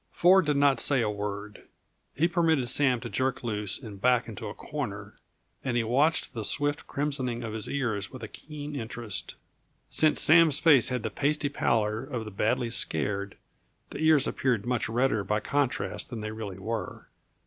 [0.11, 1.67] Ford did not say a word.
[2.15, 5.19] He permitted Sam to jerk loose and back into a corner,
[5.63, 9.35] and he watched the swift crimsoning of his ears with a keen interest.
[9.89, 13.37] Since Sam's face had the pasty pallor of the badly scared,
[13.91, 17.07] the ears appeared much redder by contrast than they really were.